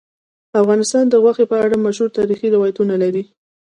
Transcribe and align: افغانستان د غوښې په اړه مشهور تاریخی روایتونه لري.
افغانستان 0.61 1.03
د 1.09 1.13
غوښې 1.23 1.45
په 1.51 1.55
اړه 1.65 1.75
مشهور 1.85 2.09
تاریخی 2.17 2.47
روایتونه 2.55 2.93
لري. 3.03 3.23